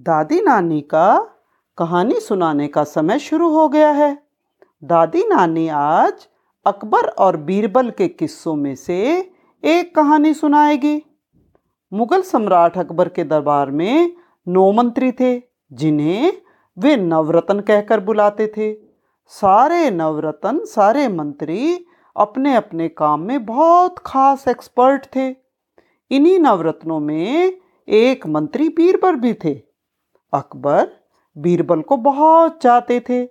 [0.00, 1.36] दादी नानी का
[1.78, 4.22] कहानी सुनाने का समय शुरू हो गया है।
[4.84, 6.28] दादी नानी आज
[6.66, 9.30] अकबर और बीरबल के किस्सों में से
[9.64, 11.02] एक कहानी सुनाएगी।
[11.92, 14.16] मुगल सम्राट अकबर के दरबार में
[14.48, 15.42] नौ मंत्री थे,
[15.72, 16.32] जिन्हें
[16.78, 18.72] वे नवरत्न कहकर बुलाते थे।
[19.26, 21.86] सारे नवरत्न, सारे मंत्री
[22.16, 25.28] अपने अपने काम में बहुत खास एक्सपर्ट थे।
[26.10, 27.52] इन्हीं नवरत्नों में
[27.88, 29.69] एक मंत्री बीरबल भी थे।
[30.32, 30.88] अकबर
[31.36, 33.22] बीरबल को बहुत चाहते थे।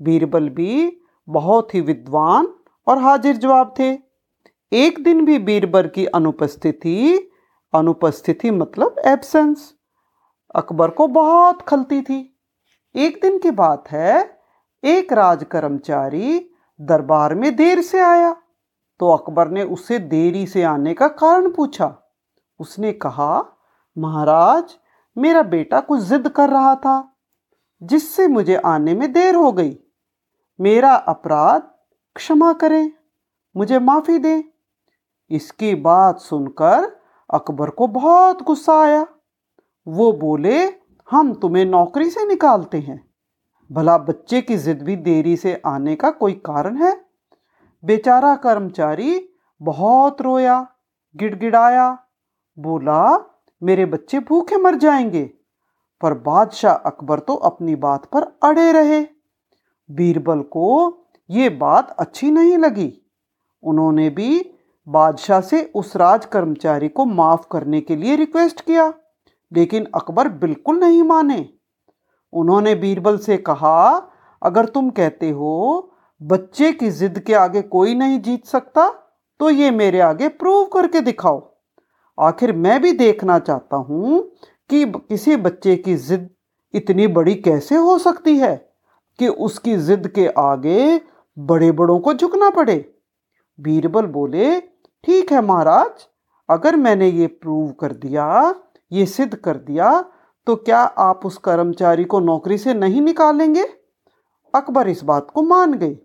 [0.00, 2.48] बीरबल भी बहुत ही विद्वान
[2.86, 3.92] और हाजिर जवाब थे।
[4.72, 7.30] एक दिन भी बीरबल की अनुपस्थिति
[7.72, 9.72] अनुपस्थिति मतलब एब्सेंस
[10.54, 12.18] अकबर को बहुत खलती थी।
[12.94, 14.40] एक दिन की बात है,
[14.82, 16.38] एक राज कर्मचारी
[16.80, 18.34] दरबार में देर से आया
[19.00, 21.94] तो अकबर ने उससे देरी से आने का कारण पूछा।
[22.60, 23.44] उसने कहा,
[23.96, 24.76] महाराज
[25.18, 27.16] मेरा बेटा कुछ जिद कर रहा था,
[27.82, 29.78] जिससे मुझे आने में देर हो गई।
[30.60, 31.62] मेरा अपराध
[32.14, 32.92] क्षमा करें,
[33.56, 34.42] मुझे माफ़ी दें।
[35.30, 37.00] इसकी बात सुनकर
[37.34, 39.06] अकबर को बहुत गुस्सा आया।
[39.88, 40.66] वो बोले,
[41.10, 43.10] हम तुम्हें नौकरी से निकालते हैं।
[43.72, 47.04] भला बच्चे की जिद भी देरी से आने का कोई कारण है?
[47.84, 49.28] बेचारा कर्मचारी
[49.62, 50.66] बहुत रोया,
[51.16, 51.98] गिड़गिड़ाया,
[52.58, 55.24] बोला मेरे बच्चे भूखे मर जाएँगे।
[56.00, 59.00] पर बादशाह अकबर तो अपनी बात पर अड़े रहे।
[59.90, 60.68] बीरबल को
[61.30, 62.92] ये बात अच्छी नहीं लगी।
[63.62, 64.50] उन्होंने भी
[64.86, 68.92] बादशाह से उस राज कर्मचारी को माफ़ करने के लिए रिक्वेस्ट किया,
[69.52, 71.48] लेकिन अकबर बिल्कुल नहीं माने।
[72.32, 73.96] उन्होंने बीरबल से कहा,
[74.42, 78.88] अगर तुम कहते हो, बच्चे की जिद के आगे कोई नहीं जीत सकता
[79.40, 81.55] तो ये मेरे आगे प्रूव करके दिखाओ।
[82.18, 84.20] आखिर मैं भी देखना चाहता हूँ
[84.70, 86.28] कि किसी बच्चे की जिद
[86.74, 88.56] इतनी बड़ी कैसे हो सकती है
[89.18, 91.00] कि उसकी जिद के आगे
[91.36, 92.76] बड़े बड़ों को झुकना पड़े।
[93.58, 96.06] बीरबल बोले, ठीक है महाराज,
[96.48, 98.54] अगर मैंने ये प्रूव कर दिया,
[98.92, 100.00] ये सिद्ध कर दिया
[100.46, 103.64] तो क्या आप उस कर्मचारी को नौकरी से नहीं निकालेंगे?
[104.54, 105.96] अकबर इस बात को मान गए।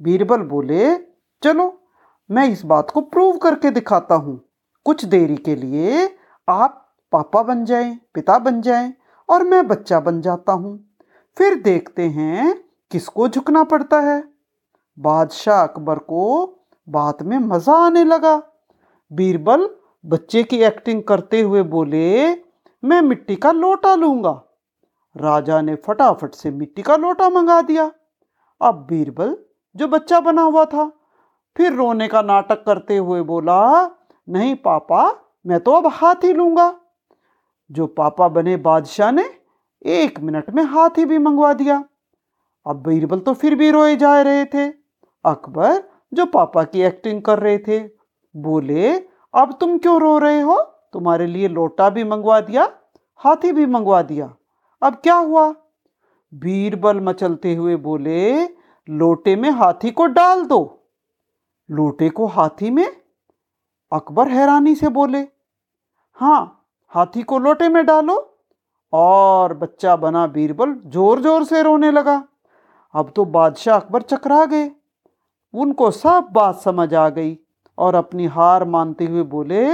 [0.00, 0.96] बीरबल बोले,
[1.42, 1.72] चलो,
[2.30, 4.40] मैं इस बात को प्रूव करके दिखाता हूँ।
[4.86, 6.06] कुछ देरी के लिए
[6.48, 6.80] आप
[7.12, 8.92] पापा बन जाएँ, पिता बन जाएँ
[9.28, 10.78] और मैं बच्चा बन जाता हूँ।
[11.36, 12.54] फिर देखते हैं
[12.90, 14.22] किसको झुकना पड़ता है।
[14.98, 16.46] बादशाह अकबर को
[16.88, 18.36] बात में मज़ा आने लगा।
[19.10, 19.68] बीरबल
[20.04, 22.30] बच्चे की एक्टिंग करते हुए बोले
[22.82, 24.40] मैं मिट्टी का लोटा लूँगा।
[25.16, 27.90] राजा ने फटाफट से मिट्टी का लोटा मंगा दिया।
[28.60, 29.36] अब बीरबल
[29.76, 30.90] जो बच्चा बना हुआ था
[31.56, 33.60] फिर रोने का नाटक करते हुए बोला
[34.28, 35.14] नहीं पापा,
[35.46, 36.80] मैं तो अब हाथी लूँगा।
[37.72, 39.30] जो पापा बने बादशाह ने,
[39.86, 41.84] एक मिनट में हाथी भी मंगवा दिया।
[42.66, 44.68] अब बीरबल तो फिर भी रोए जा रहे थे।
[45.24, 45.82] अकबर,
[46.14, 47.78] जो पापा की एक्टिंग कर रहे थे,
[48.36, 48.98] बोले,
[49.34, 50.62] अब तुम क्यों रो रहे हो?
[50.92, 52.72] तुम्हारे लिए लोटा भी मंगवा दिया,
[53.16, 54.34] हाथी भी मंगवा दिया।
[54.82, 55.54] अब क्या हुआ?
[56.34, 58.44] बीरबल मचलते हुए बोले,
[58.90, 60.90] लोटे में हाथी को डाल दो।
[61.70, 63.03] लोटे को हाथी में
[63.94, 65.18] अकबर हैरानी से बोले
[66.16, 68.16] हाँ हाथी को लोटे में डालो।
[68.92, 72.22] और बच्चा बना बीरबल ज़ोर ज़ोर से रोने लगा।
[72.94, 74.70] अब तो बादशाह अकबर चकरा गए।
[75.54, 77.36] उनको सब बात समझ आ गई
[77.78, 79.64] और अपनी हार मानते हुए बोले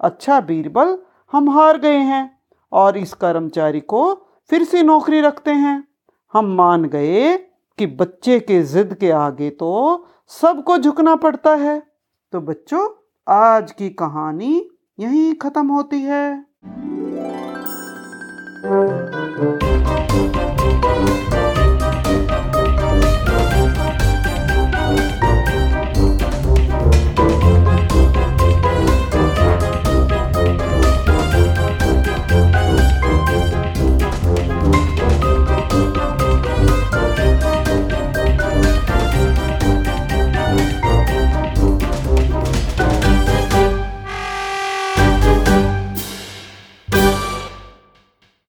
[0.00, 0.98] अच्छा बीरबल,
[1.32, 2.38] हम हार गए हैं
[2.72, 4.02] और इस कर्मचारी को
[4.50, 5.82] फिर से नौकरी रखते हैं।
[6.34, 7.36] हम मान गए
[7.78, 11.78] कि बच्चे के जिद के आगे तो सबको झुकना पड़ता है।
[12.32, 12.88] तो बच्चों
[13.30, 16.44] आज की कहानी यहीं ख़त्म होती है।